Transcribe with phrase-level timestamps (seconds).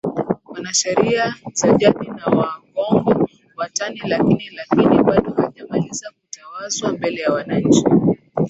[0.49, 7.83] Wanasheria za jadi na Waghongo Watani lakini lakini bado hajamaliza kutawazwa mbele ya wananchi